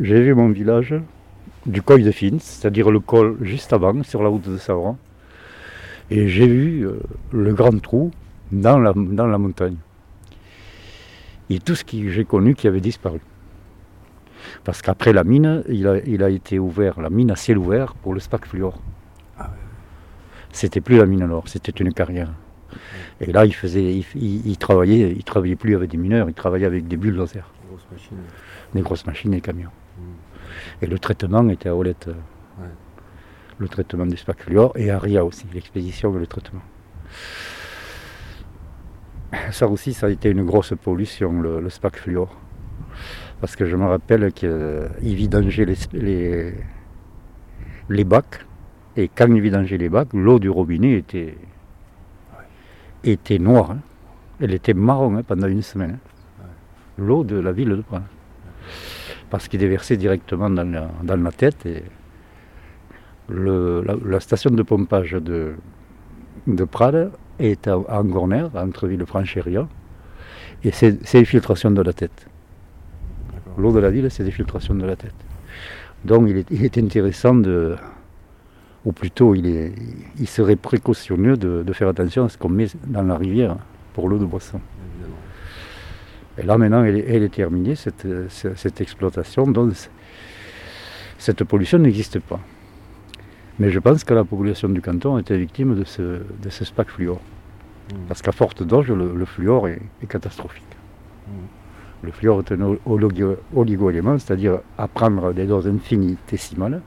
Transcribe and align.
J'ai 0.00 0.20
vu 0.20 0.34
mon 0.34 0.48
village 0.48 0.94
du 1.66 1.82
col 1.82 2.02
de 2.02 2.10
Fins, 2.10 2.38
c'est-à-dire 2.38 2.90
le 2.90 3.00
col 3.00 3.36
juste 3.42 3.72
avant, 3.72 4.02
sur 4.02 4.22
la 4.22 4.28
route 4.28 4.48
de 4.48 4.56
Savran. 4.56 4.98
Et 6.10 6.28
j'ai 6.28 6.46
vu 6.46 6.86
euh, 6.86 7.00
le 7.32 7.52
grand 7.52 7.80
trou 7.80 8.12
dans 8.52 8.78
la, 8.78 8.92
dans 8.94 9.26
la 9.26 9.38
montagne. 9.38 9.76
Et 11.50 11.58
tout 11.58 11.74
ce 11.74 11.84
que 11.84 12.08
j'ai 12.10 12.24
connu 12.24 12.54
qui 12.54 12.68
avait 12.68 12.80
disparu. 12.80 13.20
Parce 14.64 14.82
qu'après 14.82 15.12
la 15.12 15.24
mine, 15.24 15.64
il 15.68 15.86
a, 15.86 15.98
il 16.06 16.22
a, 16.22 16.30
été 16.30 16.58
ouvert, 16.58 17.00
la 17.00 17.10
mine 17.10 17.30
à 17.30 17.36
ciel 17.36 17.58
ouvert 17.58 17.94
pour 17.94 18.14
le 18.14 18.20
SPAC 18.20 18.46
Fluor. 18.46 18.80
Ah 19.38 19.50
C'était 20.52 20.80
plus 20.80 20.98
la 20.98 21.06
mine 21.06 21.22
alors, 21.22 21.48
c'était 21.48 21.72
une 21.72 21.92
carrière. 21.92 22.32
Et 23.20 23.32
là, 23.32 23.44
il 23.46 23.54
faisait, 23.54 23.94
il, 23.94 24.04
il, 24.46 24.58
travaillait, 24.58 25.12
il 25.16 25.24
travaillait 25.24 25.56
plus 25.56 25.74
avec 25.74 25.90
des 25.90 25.96
mineurs, 25.96 26.28
il 26.28 26.34
travaillait 26.34 26.66
avec 26.66 26.86
des 26.86 26.96
bulldozers. 26.96 27.50
Des 27.76 27.82
grosses 27.82 27.90
machines. 27.92 28.18
Des 28.74 28.80
grosses 28.82 29.06
machines 29.06 29.34
et 29.34 29.40
camions. 29.40 29.70
Mmh. 29.98 30.02
Et 30.82 30.86
le 30.86 30.98
traitement 30.98 31.48
était 31.48 31.68
à 31.68 31.76
Olette. 31.76 32.08
Ouais. 32.58 32.66
Le 33.58 33.68
traitement 33.68 34.06
du 34.06 34.16
SPAC 34.16 34.42
Fluor 34.42 34.72
et 34.76 34.90
à 34.90 34.98
RIA 34.98 35.24
aussi, 35.24 35.46
l'expédition 35.52 36.14
et 36.14 36.18
le 36.18 36.26
traitement. 36.26 36.60
Ça 39.50 39.66
aussi, 39.66 39.92
ça 39.94 40.06
a 40.06 40.10
été 40.10 40.30
une 40.30 40.44
grosse 40.44 40.74
pollution, 40.82 41.40
le, 41.40 41.60
le 41.60 41.70
SPAC 41.70 41.96
Fluor. 41.96 42.34
Parce 43.40 43.56
que 43.56 43.66
je 43.66 43.76
me 43.76 43.84
rappelle 43.84 44.32
qu'il 44.32 44.88
vidangeait 45.00 45.64
les, 45.64 45.76
les, 45.92 46.54
les 47.88 48.04
bacs. 48.04 48.46
Et 48.96 49.08
quand 49.08 49.26
il 49.26 49.40
vidangeait 49.40 49.76
les 49.76 49.88
bacs, 49.88 50.12
l'eau 50.14 50.38
du 50.38 50.48
robinet 50.48 50.94
était, 50.94 51.36
était 53.04 53.38
noire. 53.38 53.72
Hein. 53.72 53.80
Elle 54.40 54.54
était 54.54 54.74
marron 54.74 55.16
hein, 55.16 55.22
pendant 55.22 55.48
une 55.48 55.62
semaine. 55.62 55.98
Hein. 55.98 56.15
L'eau 56.98 57.24
de 57.24 57.36
la 57.36 57.52
ville 57.52 57.70
de 57.70 57.82
Prades. 57.82 58.02
Parce 59.30 59.48
qu'il 59.48 59.60
déversait 59.60 59.96
directement 59.96 60.48
dans 60.50 60.70
la, 60.70 60.90
dans 61.02 61.16
la 61.16 61.32
tête. 61.32 61.66
Et 61.66 61.82
le, 63.28 63.82
la, 63.82 63.96
la, 64.04 64.20
station 64.20 64.50
de 64.50 64.62
pompage 64.62 65.12
de, 65.12 65.54
de 66.46 66.64
Prades 66.64 67.10
est 67.38 67.66
à, 67.68 67.74
à 67.88 68.00
Angorner, 68.00 68.46
entre 68.54 68.86
Villefranche 68.86 69.36
et 69.36 69.40
Rion. 69.40 69.68
Et 70.64 70.70
c'est 70.70 71.12
des 71.12 71.24
filtrations 71.24 71.70
de 71.70 71.82
la 71.82 71.92
tête. 71.92 72.26
L'eau 73.58 73.72
de 73.72 73.78
la 73.78 73.90
ville, 73.90 74.10
c'est 74.10 74.24
des 74.24 74.30
filtrations 74.30 74.74
de 74.74 74.84
la 74.84 74.96
tête. 74.96 75.14
Donc 76.04 76.28
il 76.28 76.38
est, 76.38 76.50
il 76.50 76.64
est 76.64 76.78
intéressant 76.78 77.34
de, 77.34 77.76
ou 78.84 78.92
plutôt 78.92 79.34
il, 79.34 79.46
est, 79.46 79.72
il 80.18 80.28
serait 80.28 80.56
précautionneux 80.56 81.36
de, 81.36 81.62
de, 81.66 81.72
faire 81.72 81.88
attention 81.88 82.24
à 82.24 82.28
ce 82.28 82.38
qu'on 82.38 82.48
met 82.48 82.68
dans 82.86 83.02
la 83.02 83.16
rivière 83.16 83.56
pour 83.94 84.08
l'eau 84.08 84.18
de 84.18 84.24
boisson. 84.24 84.60
Et 86.38 86.42
là 86.42 86.58
maintenant, 86.58 86.84
elle 86.84 86.96
est, 86.96 87.04
elle 87.08 87.22
est 87.22 87.34
terminée, 87.34 87.74
cette, 87.74 88.06
cette, 88.28 88.80
exploitation, 88.80 89.46
donc 89.46 89.72
cette 91.18 91.44
pollution 91.44 91.78
n'existe 91.78 92.20
pas. 92.20 92.40
Mais 93.58 93.70
je 93.70 93.78
pense 93.78 94.04
que 94.04 94.12
la 94.12 94.24
population 94.24 94.68
du 94.68 94.82
canton 94.82 95.16
a 95.16 95.20
été 95.20 95.36
victime 95.38 95.74
de 95.74 95.84
ce, 95.84 96.02
de 96.02 96.50
ce 96.50 96.64
SPAC 96.64 96.90
fluor. 96.90 97.16
Mmh. 97.16 97.96
Parce 98.08 98.20
qu'à 98.20 98.32
forte 98.32 98.62
dose, 98.62 98.88
le, 98.88 99.14
le 99.14 99.24
fluor 99.24 99.68
est, 99.68 99.80
est 100.02 100.06
catastrophique. 100.06 100.62
Mmh. 101.26 101.30
Le 102.02 102.12
fluor 102.12 102.40
est 102.40 102.52
un 102.52 102.76
oligo-élément, 103.54 104.18
c'est-à-dire 104.18 104.58
à 104.76 104.88
prendre 104.88 105.32
des 105.32 105.46
doses 105.46 105.66
infinitésimales. 105.66 106.82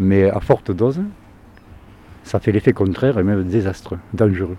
Mais 0.00 0.28
à 0.28 0.40
forte 0.40 0.72
dose, 0.72 1.00
ça 2.24 2.40
fait 2.40 2.52
l'effet 2.52 2.72
contraire 2.72 3.18
et 3.18 3.22
même 3.22 3.44
désastreux, 3.44 3.98
dangereux. 4.12 4.56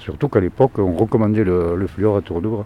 Surtout 0.00 0.28
qu'à 0.28 0.40
l'époque, 0.40 0.78
on 0.78 0.94
recommandait 0.96 1.44
le, 1.44 1.86
fluor 1.86 2.16
à 2.16 2.22
tour 2.22 2.40
bras. 2.48 2.64